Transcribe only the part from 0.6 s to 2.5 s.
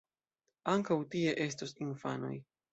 Ankaŭ tie estos infanoj.